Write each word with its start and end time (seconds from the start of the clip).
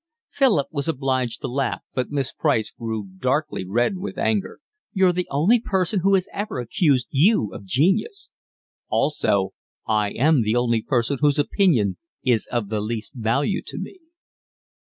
Philip 0.31 0.69
was 0.71 0.87
obliged 0.87 1.41
to 1.41 1.47
laugh, 1.47 1.83
but 1.93 2.09
Miss 2.09 2.31
Price 2.33 2.71
grew 2.71 3.03
darkly 3.05 3.63
red 3.63 3.99
with 3.99 4.17
anger. 4.17 4.59
"You're 4.93 5.13
the 5.13 5.27
only 5.29 5.59
person 5.59 5.99
who 5.99 6.15
has 6.15 6.27
ever 6.33 6.57
accused 6.59 7.07
you 7.11 7.53
of 7.53 7.65
genius." 7.65 8.31
"Also 8.89 9.51
I 9.87 10.09
am 10.09 10.41
the 10.41 10.55
only 10.55 10.81
person 10.81 11.19
whose 11.21 11.37
opinion 11.37 11.97
is 12.25 12.47
of 12.47 12.69
the 12.69 12.81
least 12.81 13.13
value 13.13 13.61
to 13.67 13.77
me." 13.77 13.99